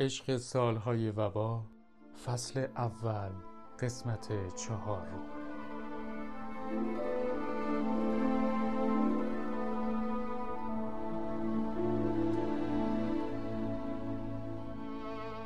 عشق 0.00 0.36
سالهای 0.36 1.10
وبا 1.10 1.62
فصل 2.26 2.66
اول 2.76 3.30
قسمت 3.80 4.54
چهار 4.56 5.08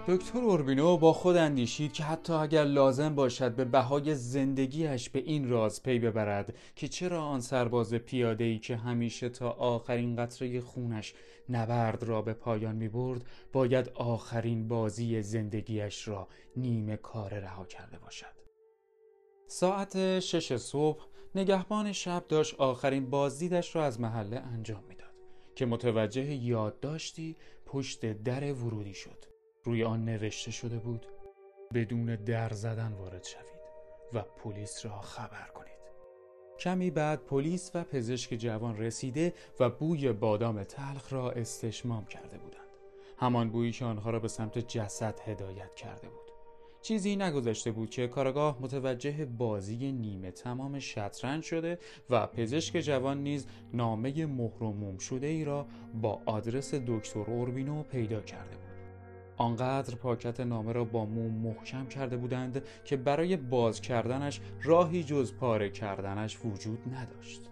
دکتر 0.08 0.38
اوربینو 0.38 0.96
با 0.96 1.12
خود 1.12 1.36
اندیشید 1.36 1.92
که 1.92 2.02
حتی 2.02 2.32
اگر 2.32 2.64
لازم 2.64 3.14
باشد 3.14 3.54
به 3.54 3.64
بهای 3.64 4.14
زندگیش 4.14 5.10
به 5.10 5.18
این 5.18 5.48
راز 5.48 5.82
پی 5.82 5.98
ببرد 5.98 6.54
که 6.76 6.88
چرا 6.88 7.22
آن 7.22 7.40
سرباز 7.40 7.94
پیاده 7.94 8.58
که 8.58 8.76
همیشه 8.76 9.28
تا 9.28 9.50
آخرین 9.50 10.16
قطره 10.16 10.60
خونش 10.60 11.14
نبرد 11.48 12.02
را 12.02 12.22
به 12.22 12.32
پایان 12.32 12.76
می 12.76 12.88
برد 12.88 13.26
باید 13.52 13.88
آخرین 13.94 14.68
بازی 14.68 15.22
زندگیش 15.22 16.08
را 16.08 16.28
نیمه 16.56 16.96
کار 16.96 17.34
رها 17.34 17.64
کرده 17.64 17.98
باشد. 17.98 18.38
ساعت 19.46 20.20
شش 20.20 20.56
صبح 20.56 21.06
نگهبان 21.34 21.92
شب 21.92 22.24
داشت 22.28 22.54
آخرین 22.54 23.10
بازدیدش 23.10 23.76
را 23.76 23.84
از 23.84 24.00
محله 24.00 24.36
انجام 24.36 24.84
می‌داد 24.88 25.14
که 25.54 25.66
متوجه 25.66 26.34
یادداشتی 26.34 27.36
پشت 27.66 28.22
در 28.22 28.52
ورودی 28.52 28.94
شد. 28.94 29.37
روی 29.68 29.84
آن 29.84 30.04
نوشته 30.04 30.50
شده 30.50 30.78
بود 30.78 31.06
بدون 31.74 32.16
در 32.16 32.52
زدن 32.52 32.92
وارد 32.92 33.24
شوید 33.24 33.58
و 34.12 34.22
پلیس 34.22 34.86
را 34.86 35.00
خبر 35.00 35.48
کنید. 35.54 35.68
کمی 36.58 36.90
بعد 36.90 37.24
پلیس 37.24 37.70
و 37.74 37.84
پزشک 37.84 38.34
جوان 38.34 38.78
رسیده 38.78 39.34
و 39.60 39.70
بوی 39.70 40.12
بادام 40.12 40.64
تلخ 40.64 41.12
را 41.12 41.30
استشمام 41.30 42.04
کرده 42.04 42.38
بودند. 42.38 42.68
همان 43.18 43.50
بویی 43.50 43.72
که 43.72 43.84
آنها 43.84 44.10
را 44.10 44.18
به 44.18 44.28
سمت 44.28 44.58
جسد 44.58 45.20
هدایت 45.24 45.74
کرده 45.74 46.08
بود. 46.08 46.32
چیزی 46.82 47.16
نگذشته 47.16 47.72
بود 47.72 47.90
که 47.90 48.08
کارگاه 48.08 48.58
متوجه 48.60 49.26
بازی 49.26 49.92
نیمه 49.92 50.30
تمام 50.30 50.78
شطرنج 50.78 51.42
شده 51.42 51.78
و 52.10 52.26
پزشک 52.26 52.78
جوان 52.78 53.22
نیز 53.22 53.46
نامه 53.72 54.26
مهر 54.26 54.98
شده 54.98 55.26
ای 55.26 55.44
را 55.44 55.66
با 55.94 56.22
آدرس 56.26 56.74
دکتر 56.74 57.20
اوربینو 57.20 57.82
پیدا 57.82 58.20
کرده 58.20 58.56
بود. 58.56 58.77
آنقدر 59.38 59.94
پاکت 59.94 60.40
نامه 60.40 60.72
را 60.72 60.84
با 60.84 61.04
موم 61.04 61.32
محکم 61.32 61.86
کرده 61.86 62.16
بودند 62.16 62.62
که 62.84 62.96
برای 62.96 63.36
باز 63.36 63.80
کردنش 63.80 64.40
راهی 64.62 65.04
جز 65.04 65.34
پاره 65.34 65.70
کردنش 65.70 66.38
وجود 66.44 66.78
نداشت. 66.94 67.42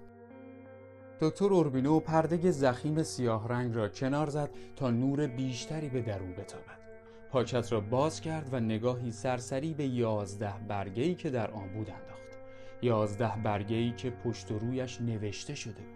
دکتر 1.20 1.44
اوربینو 1.44 2.00
پرده 2.00 2.50
زخیم 2.50 3.02
سیاه 3.02 3.48
رنگ 3.48 3.74
را 3.74 3.88
کنار 3.88 4.28
زد 4.30 4.50
تا 4.76 4.90
نور 4.90 5.26
بیشتری 5.26 5.88
به 5.88 6.02
درو 6.02 6.26
بتابد. 6.26 6.86
پاکت 7.30 7.72
را 7.72 7.80
باز 7.80 8.20
کرد 8.20 8.48
و 8.54 8.60
نگاهی 8.60 9.12
سرسری 9.12 9.74
به 9.74 9.86
یازده 9.86 10.54
برگهی 10.68 11.14
که 11.14 11.30
در 11.30 11.50
آن 11.50 11.68
بود 11.68 11.90
انداخت. 11.90 12.38
یازده 12.82 13.32
برگهی 13.44 13.92
که 13.92 14.10
پشت 14.10 14.50
و 14.50 14.58
رویش 14.58 15.00
نوشته 15.00 15.54
شده 15.54 15.82
بود. 15.82 15.95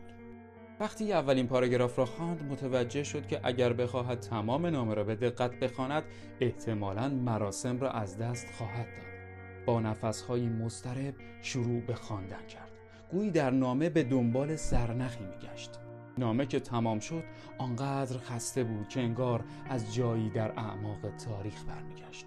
وقتی 0.80 1.12
اولین 1.12 1.46
پاراگراف 1.46 1.98
را 1.98 2.04
خواند 2.04 2.42
متوجه 2.52 3.02
شد 3.02 3.26
که 3.26 3.40
اگر 3.42 3.72
بخواهد 3.72 4.20
تمام 4.20 4.66
نامه 4.66 4.94
را 4.94 5.04
به 5.04 5.14
دقت 5.14 5.50
بخواند 5.50 6.02
احتمالا 6.40 7.08
مراسم 7.08 7.80
را 7.80 7.90
از 7.90 8.18
دست 8.18 8.46
خواهد 8.58 8.86
داد. 8.86 9.64
با 9.66 9.80
نفسهایی 9.80 10.48
مضطرب 10.48 11.14
شروع 11.42 11.80
به 11.80 11.94
خواندن 11.94 12.46
کرد. 12.48 12.70
گویی 13.10 13.30
در 13.30 13.50
نامه 13.50 13.90
به 13.90 14.02
دنبال 14.02 14.56
سرنخی 14.56 15.24
میگشت. 15.24 15.70
نامه 16.18 16.46
که 16.46 16.60
تمام 16.60 16.98
شد 16.98 17.24
آنقدر 17.58 18.18
خسته 18.18 18.64
بود 18.64 18.88
که 18.88 19.00
انگار 19.00 19.44
از 19.68 19.94
جایی 19.94 20.30
در 20.30 20.50
اعماق 20.50 20.98
تاریخ 21.26 21.64
برمیگشت. 21.64 22.26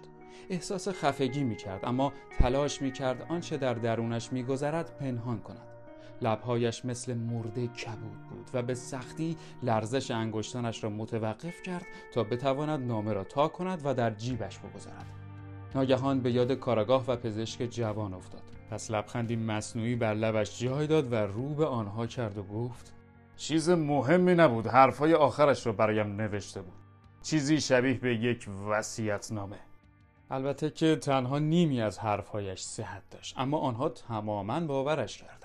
احساس 0.50 0.88
خفگی 0.88 1.44
می‌کرد 1.44 1.80
اما 1.84 2.12
تلاش 2.38 2.82
می‌کرد 2.82 3.26
آنچه 3.28 3.56
در 3.56 3.74
درونش 3.74 4.32
میگذرد 4.32 4.96
پنهان 4.98 5.40
کند. 5.40 5.73
لبهایش 6.22 6.84
مثل 6.84 7.14
مرده 7.14 7.66
کبود 7.66 8.22
بود 8.30 8.50
و 8.54 8.62
به 8.62 8.74
سختی 8.74 9.36
لرزش 9.62 10.10
انگشتانش 10.10 10.84
را 10.84 10.90
متوقف 10.90 11.62
کرد 11.62 11.86
تا 12.12 12.24
بتواند 12.24 12.86
نامه 12.86 13.12
را 13.12 13.24
تا 13.24 13.48
کند 13.48 13.80
و 13.84 13.94
در 13.94 14.10
جیبش 14.10 14.58
بگذارد. 14.58 15.06
ناگهان 15.74 16.20
به 16.20 16.32
یاد 16.32 16.52
کاراگاه 16.52 17.04
و 17.06 17.16
پزشک 17.16 17.62
جوان 17.62 18.14
افتاد. 18.14 18.42
پس 18.70 18.90
لبخندی 18.90 19.36
مصنوعی 19.36 19.96
بر 19.96 20.14
لبش 20.14 20.60
جای 20.60 20.86
داد 20.86 21.12
و 21.12 21.16
رو 21.16 21.54
به 21.54 21.66
آنها 21.66 22.06
کرد 22.06 22.38
و 22.38 22.42
گفت 22.42 22.92
چیز 23.36 23.70
مهمی 23.70 24.34
نبود 24.34 24.66
حرفای 24.66 25.14
آخرش 25.14 25.66
را 25.66 25.72
برایم 25.72 26.16
نوشته 26.16 26.62
بود. 26.62 26.74
چیزی 27.22 27.60
شبیه 27.60 27.94
به 27.94 28.14
یک 28.14 28.48
وسیعت 28.68 29.32
نامه 29.32 29.56
البته 30.30 30.70
که 30.70 30.96
تنها 30.96 31.38
نیمی 31.38 31.80
از 31.80 31.98
حرفهایش 31.98 32.60
صحت 32.60 33.02
داشت 33.10 33.34
اما 33.38 33.58
آنها 33.58 33.88
تماما 33.88 34.60
باورش 34.60 35.18
کرد. 35.18 35.43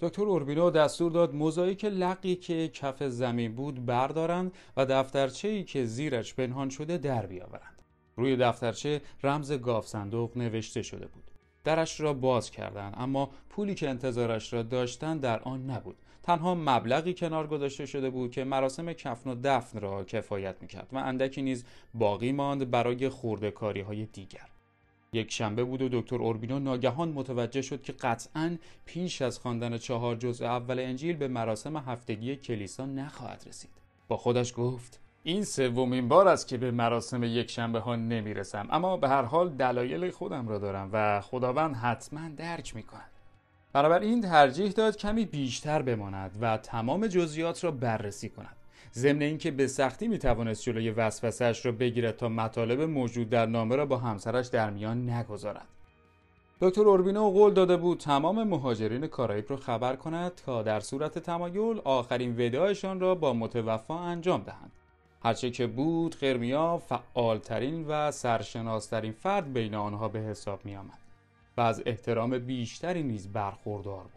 دکتر 0.00 0.22
اوربینو 0.22 0.70
دستور 0.70 1.12
داد 1.12 1.34
موزاییک 1.34 1.84
لقی 1.84 2.36
که 2.36 2.68
کف 2.68 3.02
زمین 3.02 3.54
بود 3.54 3.86
بردارند 3.86 4.52
و 4.76 4.86
دفترچه 4.86 5.48
ای 5.48 5.64
که 5.64 5.84
زیرش 5.84 6.34
پنهان 6.34 6.68
شده 6.68 6.98
در 6.98 7.26
بیاورند. 7.26 7.82
روی 8.16 8.36
دفترچه 8.36 9.00
رمز 9.22 9.52
گاف 9.52 9.86
صندوق 9.86 10.36
نوشته 10.36 10.82
شده 10.82 11.06
بود. 11.06 11.30
درش 11.64 12.00
را 12.00 12.12
باز 12.12 12.50
کردند 12.50 12.94
اما 12.96 13.30
پولی 13.50 13.74
که 13.74 13.90
انتظارش 13.90 14.52
را 14.52 14.62
داشتند 14.62 15.20
در 15.20 15.42
آن 15.42 15.70
نبود. 15.70 15.96
تنها 16.22 16.54
مبلغی 16.54 17.14
کنار 17.14 17.46
گذاشته 17.46 17.86
شده 17.86 18.10
بود 18.10 18.30
که 18.30 18.44
مراسم 18.44 18.92
کفن 18.92 19.30
و 19.30 19.34
دفن 19.44 19.80
را 19.80 20.04
کفایت 20.04 20.56
می‌کرد 20.60 20.88
و 20.92 20.96
اندکی 20.96 21.42
نیز 21.42 21.64
باقی 21.94 22.32
ماند 22.32 22.70
برای 22.70 23.08
خوردکاری 23.08 23.80
های 23.80 24.06
دیگر. 24.06 24.55
یک 25.16 25.32
شنبه 25.32 25.64
بود 25.64 25.82
و 25.82 25.88
دکتر 25.92 26.16
اوربینو 26.16 26.58
ناگهان 26.58 27.08
متوجه 27.08 27.62
شد 27.62 27.82
که 27.82 27.92
قطعا 27.92 28.56
پیش 28.84 29.22
از 29.22 29.38
خواندن 29.38 29.78
چهار 29.78 30.16
جزء 30.16 30.46
اول 30.46 30.78
انجیل 30.78 31.16
به 31.16 31.28
مراسم 31.28 31.76
هفتگی 31.76 32.36
کلیسا 32.36 32.86
نخواهد 32.86 33.44
رسید. 33.48 33.70
با 34.08 34.16
خودش 34.16 34.52
گفت 34.56 35.00
این 35.22 35.44
سومین 35.44 36.08
بار 36.08 36.28
است 36.28 36.48
که 36.48 36.56
به 36.56 36.70
مراسم 36.70 37.22
یک 37.24 37.50
شنبه 37.50 37.80
ها 37.80 37.96
نمی‌رسم 37.96 38.68
اما 38.70 38.96
به 38.96 39.08
هر 39.08 39.22
حال 39.22 39.48
دلایل 39.48 40.10
خودم 40.10 40.48
را 40.48 40.58
دارم 40.58 40.90
و 40.92 41.20
خداوند 41.20 41.76
حتما 41.76 42.28
درک 42.36 42.76
می‌کند. 42.76 43.10
این 44.02 44.22
ترجیح 44.22 44.70
داد 44.70 44.96
کمی 44.96 45.24
بیشتر 45.24 45.82
بماند 45.82 46.38
و 46.40 46.56
تمام 46.56 47.06
جزئیات 47.06 47.64
را 47.64 47.70
بررسی 47.70 48.28
کند. 48.28 48.56
ضمن 48.96 49.22
اینکه 49.22 49.50
به 49.50 49.66
سختی 49.66 50.08
می‌توانست 50.08 50.62
جلوی 50.62 50.90
وسوسهاش 50.90 51.66
را 51.66 51.72
بگیرد 51.72 52.16
تا 52.16 52.28
مطالب 52.28 52.80
موجود 52.80 53.30
در 53.30 53.46
نامه 53.46 53.76
را 53.76 53.86
با 53.86 53.98
همسرش 53.98 54.46
در 54.46 54.70
میان 54.70 55.10
نگذارد. 55.10 55.66
دکتر 56.60 56.80
اوربینو 56.80 57.30
قول 57.30 57.54
داده 57.54 57.76
بود 57.76 57.98
تمام 57.98 58.42
مهاجرین 58.42 59.06
کارائیب 59.06 59.44
را 59.48 59.56
خبر 59.56 59.96
کند 59.96 60.34
تا 60.34 60.62
در 60.62 60.80
صورت 60.80 61.18
تمایل 61.18 61.80
آخرین 61.84 62.34
وداعشان 62.38 63.00
را 63.00 63.14
با 63.14 63.32
متوفا 63.32 63.98
انجام 63.98 64.42
دهند. 64.42 64.72
هرچه 65.22 65.50
که 65.50 65.66
بود 65.66 66.14
خرمیا 66.14 66.78
فعالترین 66.78 67.84
و 67.88 68.10
سرشناسترین 68.10 69.12
فرد 69.12 69.52
بین 69.52 69.74
آنها 69.74 70.08
به 70.08 70.18
حساب 70.18 70.64
می 70.64 70.76
آمد 70.76 70.98
و 71.56 71.60
از 71.60 71.82
احترام 71.86 72.38
بیشتری 72.38 73.02
نیز 73.02 73.32
برخوردار 73.32 74.02
بود. 74.02 74.15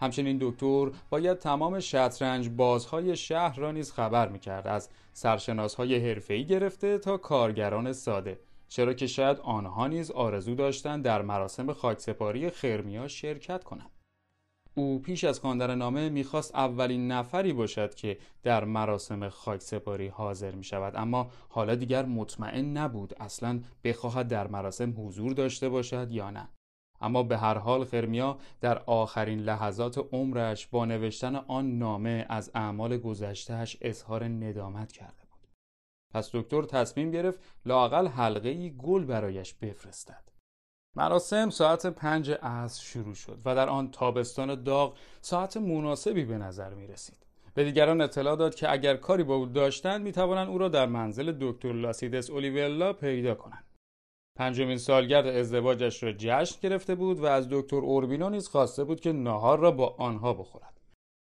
همچنین 0.00 0.38
دکتر 0.40 0.90
باید 1.10 1.38
تمام 1.38 1.80
شطرنج 1.80 2.48
بازهای 2.48 3.16
شهر 3.16 3.58
را 3.58 3.72
نیز 3.72 3.92
خبر 3.92 4.28
می‌کرد. 4.28 4.66
از 4.66 4.88
سرشناسهای 5.12 6.08
حرفه‌ای 6.08 6.44
گرفته 6.44 6.98
تا 6.98 7.16
کارگران 7.16 7.92
ساده. 7.92 8.40
چرا 8.68 8.92
که 8.92 9.06
شاید 9.06 9.38
آنها 9.38 9.86
نیز 9.86 10.10
آرزو 10.10 10.54
داشتند 10.54 11.04
در 11.04 11.22
مراسم 11.22 11.72
خاکسپاری 11.72 12.50
خرمیا 12.50 13.08
شرکت 13.08 13.64
کنند. 13.64 13.90
او 14.74 14.98
پیش 14.98 15.24
از 15.24 15.40
خواندن 15.40 15.74
نامه 15.74 16.08
می‌خواست 16.08 16.54
اولین 16.54 17.12
نفری 17.12 17.52
باشد 17.52 17.94
که 17.94 18.18
در 18.42 18.64
مراسم 18.64 19.28
خاکسپاری 19.28 20.08
حاضر 20.08 20.54
می 20.54 20.64
شود 20.64 20.92
اما 20.96 21.30
حالا 21.48 21.74
دیگر 21.74 22.04
مطمئن 22.04 22.76
نبود 22.76 23.14
اصلا 23.20 23.60
بخواهد 23.84 24.28
در 24.28 24.46
مراسم 24.46 24.94
حضور 24.96 25.32
داشته 25.32 25.68
باشد 25.68 26.10
یا 26.10 26.30
نه. 26.30 26.48
اما 27.00 27.22
به 27.22 27.38
هر 27.38 27.58
حال 27.58 27.84
خرمیا 27.84 28.38
در 28.60 28.78
آخرین 28.78 29.38
لحظات 29.38 29.98
عمرش 30.12 30.66
با 30.66 30.84
نوشتن 30.84 31.36
آن 31.36 31.78
نامه 31.78 32.26
از 32.28 32.50
اعمال 32.54 32.98
گذشتهش 32.98 33.76
اظهار 33.80 34.24
ندامت 34.24 34.92
کرده 34.92 35.24
بود 35.30 35.48
پس 36.14 36.30
دکتر 36.34 36.62
تصمیم 36.62 37.10
گرفت 37.10 37.38
لاقل 37.66 38.06
حلقه 38.06 38.48
ای 38.48 38.74
گل 38.78 39.04
برایش 39.04 39.54
بفرستد 39.54 40.30
مراسم 40.96 41.50
ساعت 41.50 41.86
پنج 41.86 42.30
عصر 42.30 42.82
شروع 42.82 43.14
شد 43.14 43.38
و 43.44 43.54
در 43.54 43.68
آن 43.68 43.90
تابستان 43.90 44.62
داغ 44.62 44.96
ساعت 45.20 45.56
مناسبی 45.56 46.24
به 46.24 46.38
نظر 46.38 46.74
می 46.74 46.86
رسید. 46.86 47.26
به 47.54 47.64
دیگران 47.64 48.00
اطلاع 48.00 48.36
داد 48.36 48.54
که 48.54 48.72
اگر 48.72 48.96
کاری 48.96 49.22
با 49.22 49.34
او 49.34 49.46
داشتند 49.46 50.02
می 50.02 50.12
توانند 50.12 50.48
او 50.48 50.58
را 50.58 50.68
در 50.68 50.86
منزل 50.86 51.36
دکتر 51.40 51.72
لاسیدس 51.72 52.30
اولیولا 52.30 52.92
پیدا 52.92 53.34
کنند. 53.34 53.64
پنجمین 54.40 54.76
سالگرد 54.76 55.26
ازدواجش 55.26 56.02
را 56.02 56.12
جشن 56.12 56.58
گرفته 56.62 56.94
بود 56.94 57.20
و 57.20 57.26
از 57.26 57.48
دکتر 57.50 57.76
اوربینو 57.76 58.30
نیز 58.30 58.48
خواسته 58.48 58.84
بود 58.84 59.00
که 59.00 59.12
ناهار 59.12 59.58
را 59.58 59.70
با 59.70 59.94
آنها 59.98 60.32
بخورد 60.32 60.80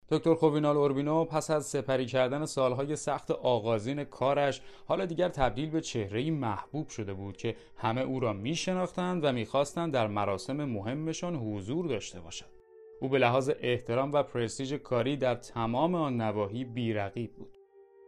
دکتر 0.10 0.34
خوبینال 0.34 0.78
اوربینو 0.78 1.26
پس 1.26 1.52
از 1.52 1.66
سپری 1.66 2.06
کردن 2.06 2.46
سالهای 2.46 2.96
سخت 2.96 3.32
آغازین 3.32 4.04
کارش 4.04 4.62
حالا 4.86 5.06
دیگر 5.06 5.30
تبدیل 5.30 5.70
به 5.70 5.82
چهرهی 5.82 6.32
محبوب 6.32 6.90
شده 6.90 7.14
بود 7.14 7.38
که 7.38 7.56
همه 7.78 8.02
او 8.02 8.20
را 8.20 8.34
می 8.34 8.56
شناختند 8.56 9.24
و 9.24 9.32
می‌خواستند 9.32 9.94
در 9.94 10.08
مراسم 10.08 10.66
مهمشان 10.66 11.36
حضور 11.36 11.88
داشته 11.88 12.20
باشد. 12.20 12.50
او 13.02 13.10
به 13.10 13.18
لحاظ 13.18 13.52
احترام 13.60 14.14
و 14.14 14.24
پرستیژ 14.24 14.74
کاری 14.74 15.18
در 15.18 15.36
تمام 15.36 15.96
آن 15.96 16.22
نواحی 16.22 16.66
بیرقیب 16.66 17.34
بود. 17.34 17.61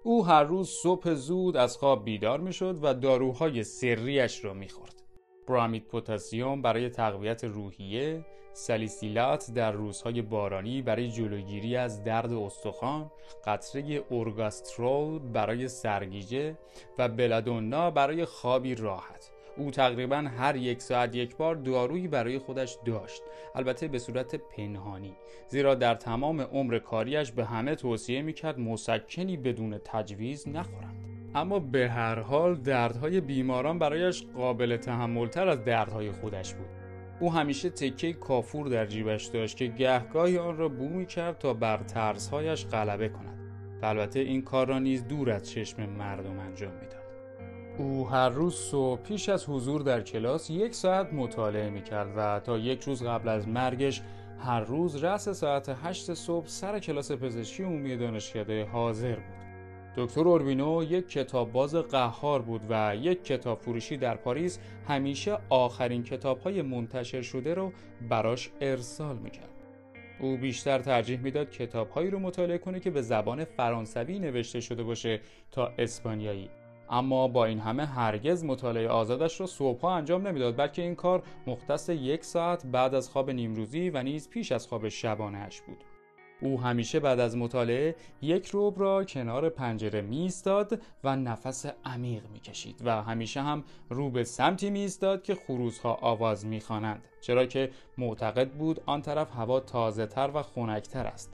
او 0.05 0.25
هر 0.25 0.43
روز 0.43 0.69
صبح 0.69 1.13
زود 1.13 1.57
از 1.57 1.77
خواب 1.77 2.05
بیدار 2.05 2.39
می‌شد 2.39 2.79
و 2.81 2.93
داروهای 2.93 3.63
سریش 3.63 4.45
را 4.45 4.53
می‌خورد. 4.53 5.03
برامید 5.47 5.87
پوتاسیوم 5.87 6.61
برای 6.61 6.89
تقویت 6.89 7.43
روحیه، 7.43 8.25
سلیسیلات 8.53 9.51
در 9.55 9.71
روزهای 9.71 10.21
بارانی 10.21 10.81
برای 10.81 11.11
جلوگیری 11.11 11.75
از 11.75 12.03
درد 12.03 12.33
استخوان، 12.33 13.11
قطره 13.45 14.03
اورگاسترول 14.09 15.19
برای 15.19 15.67
سرگیجه 15.67 16.57
و 16.97 17.09
بلادونا 17.09 17.91
برای 17.91 18.25
خوابی 18.25 18.75
راحت. 18.75 19.32
او 19.57 19.71
تقریبا 19.71 20.17
هر 20.17 20.55
یک 20.55 20.81
ساعت 20.81 21.15
یک 21.15 21.35
بار 21.35 21.55
دارویی 21.55 22.07
برای 22.07 22.37
خودش 22.37 22.77
داشت 22.85 23.23
البته 23.55 23.87
به 23.87 23.99
صورت 23.99 24.35
پنهانی 24.35 25.13
زیرا 25.47 25.75
در 25.75 25.95
تمام 25.95 26.41
عمر 26.41 26.79
کاریش 26.79 27.31
به 27.31 27.45
همه 27.45 27.75
توصیه 27.75 28.21
می‌کرد 28.21 28.59
مسکنی 28.59 29.37
بدون 29.37 29.77
تجویز 29.77 30.47
نخورند 30.47 31.03
اما 31.35 31.59
به 31.59 31.89
هر 31.89 32.19
حال 32.19 32.55
دردهای 32.55 33.21
بیماران 33.21 33.79
برایش 33.79 34.23
قابل 34.35 34.77
تحملتر 34.77 35.47
از 35.47 35.65
دردهای 35.65 36.11
خودش 36.11 36.53
بود. 36.53 36.67
او 37.19 37.33
همیشه 37.33 37.69
تکه 37.69 38.13
کافور 38.13 38.67
در 38.67 38.85
جیبش 38.85 39.25
داشت 39.25 39.57
که 39.57 39.67
گهگاهی 39.67 40.37
آن 40.37 40.57
را 40.57 40.69
بو 40.69 40.89
می 40.89 41.05
کرد 41.05 41.37
تا 41.37 41.53
بر 41.53 41.77
ترسهایش 41.77 42.65
غلبه 42.65 43.09
کند. 43.09 43.39
البته 43.83 44.19
این 44.19 44.41
کار 44.41 44.67
را 44.67 44.79
نیز 44.79 45.07
دور 45.07 45.31
از 45.31 45.49
چشم 45.49 45.85
مردم 45.85 46.39
انجام 46.39 46.73
می‌داد. 46.73 47.02
او 47.77 48.09
هر 48.09 48.29
روز 48.29 48.55
صبح 48.55 49.01
پیش 49.01 49.29
از 49.29 49.49
حضور 49.49 49.81
در 49.81 50.01
کلاس 50.01 50.49
یک 50.49 50.75
ساعت 50.75 51.13
مطالعه 51.13 51.69
می 51.69 51.83
کرد 51.83 52.13
و 52.17 52.39
تا 52.39 52.57
یک 52.57 52.83
روز 52.83 53.03
قبل 53.03 53.29
از 53.29 53.47
مرگش 53.47 54.01
هر 54.39 54.59
روز 54.59 55.03
رس 55.03 55.29
ساعت 55.29 55.75
هشت 55.83 56.13
صبح 56.13 56.47
سر 56.47 56.79
کلاس 56.79 57.11
پزشکی 57.11 57.63
عمومی 57.63 57.97
دانشکده 57.97 58.65
حاضر 58.65 59.15
بود. 59.15 59.43
دکتر 59.97 60.21
اوربینو 60.21 60.83
یک 60.83 61.09
کتاب 61.09 61.51
باز 61.51 61.75
قهار 61.75 62.41
بود 62.41 62.61
و 62.69 62.95
یک 62.95 63.23
کتاب 63.23 63.59
فروشی 63.59 63.97
در 63.97 64.15
پاریس 64.15 64.59
همیشه 64.87 65.37
آخرین 65.49 66.03
کتاب 66.03 66.39
های 66.39 66.61
منتشر 66.61 67.21
شده 67.21 67.53
رو 67.53 67.71
براش 68.09 68.49
ارسال 68.61 69.17
می‌کرد. 69.17 69.49
او 70.19 70.37
بیشتر 70.37 70.79
ترجیح 70.79 71.19
می‌داد 71.19 71.49
کتابهایی 71.49 72.09
رو 72.09 72.19
مطالعه 72.19 72.57
کنه 72.57 72.79
که 72.79 72.91
به 72.91 73.01
زبان 73.01 73.45
فرانسوی 73.45 74.19
نوشته 74.19 74.59
شده 74.59 74.83
باشه 74.83 75.19
تا 75.51 75.71
اسپانیایی 75.77 76.49
اما 76.93 77.27
با 77.27 77.45
این 77.45 77.59
همه 77.59 77.85
هرگز 77.85 78.43
مطالعه 78.43 78.87
آزادش 78.87 79.39
را 79.39 79.47
صبحها 79.47 79.95
انجام 79.95 80.27
نمی‌داد 80.27 80.57
بلکه 80.57 80.81
این 80.81 80.95
کار 80.95 81.23
مختص 81.47 81.89
یک 81.89 82.25
ساعت 82.25 82.65
بعد 82.65 82.95
از 82.95 83.09
خواب 83.09 83.29
نیمروزی 83.31 83.89
و 83.89 84.03
نیز 84.03 84.29
پیش 84.29 84.51
از 84.51 84.67
خواب 84.67 84.89
شبانهاش 84.89 85.61
بود. 85.61 85.77
او 86.41 86.61
همیشه 86.61 86.99
بعد 86.99 87.19
از 87.19 87.37
مطالعه 87.37 87.95
یک 88.21 88.47
روب 88.47 88.79
را 88.79 89.03
کنار 89.03 89.49
پنجره 89.49 90.01
میستاد 90.01 90.81
و 91.03 91.15
نفس 91.15 91.65
عمیق 91.85 92.23
می‌کشید 92.33 92.81
و 92.85 93.01
همیشه 93.01 93.41
هم 93.41 93.63
رو 93.89 94.09
به 94.09 94.23
سمتی 94.23 94.69
میستاد 94.69 95.23
که 95.23 95.35
خروزها 95.35 95.93
آواز 95.93 96.45
می‌خوانند 96.45 97.07
چرا 97.21 97.45
که 97.45 97.71
معتقد 97.97 98.51
بود 98.51 98.81
آن 98.85 99.01
طرف 99.01 99.31
هوا 99.31 99.59
تازه 99.59 100.05
تر 100.05 100.31
و 100.33 100.41
خنکتر 100.41 101.05
است. 101.05 101.33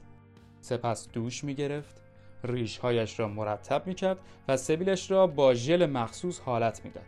سپس 0.60 1.08
دوش 1.08 1.44
می‌گرفت. 1.44 2.09
ریشهایش 2.44 3.20
را 3.20 3.28
مرتب 3.28 3.86
می‌کرد 3.86 4.18
و 4.48 4.56
سبیلش 4.56 5.10
را 5.10 5.26
با 5.26 5.54
ژل 5.54 5.86
مخصوص 5.86 6.40
حالت 6.40 6.84
می‌داد. 6.84 7.04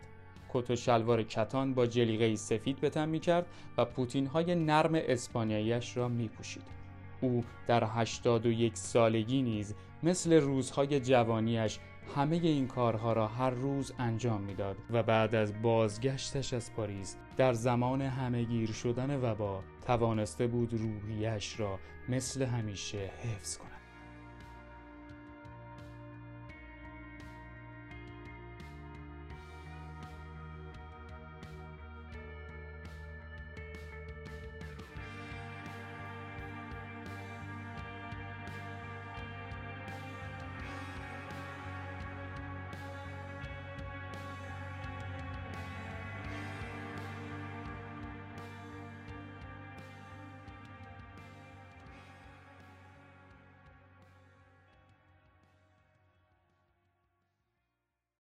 کت 0.53 0.71
و 0.71 0.75
شلوار 0.75 1.23
کتان 1.23 1.73
با 1.73 1.85
جلیقه 1.85 2.35
سفید 2.35 2.79
به 2.79 2.89
تن 2.89 3.09
می‌کرد 3.09 3.45
و 3.77 3.85
پوتین 3.85 4.27
های 4.27 4.55
نرم 4.55 4.91
اسپانیاییش 4.93 5.97
را 5.97 6.07
میپوشید. 6.07 6.63
او 7.21 7.43
در 7.67 7.83
81 7.83 8.77
سالگی 8.77 9.41
نیز 9.41 9.75
مثل 10.03 10.33
روزهای 10.33 10.99
جوانیش 10.99 11.79
همه 12.15 12.35
این 12.35 12.67
کارها 12.67 13.13
را 13.13 13.27
هر 13.27 13.49
روز 13.49 13.93
انجام 13.99 14.41
می‌داد 14.41 14.77
و 14.91 15.03
بعد 15.03 15.35
از 15.35 15.61
بازگشتش 15.61 16.53
از 16.53 16.73
پاریس 16.73 17.15
در 17.37 17.53
زمان 17.53 18.01
همهگیر 18.01 18.71
شدن 18.71 19.19
وبا 19.23 19.63
توانسته 19.85 20.47
بود 20.47 20.73
روحیش 20.73 21.59
را 21.59 21.79
مثل 22.09 22.45
همیشه 22.45 23.11
حفظ 23.23 23.57
کند. 23.57 23.72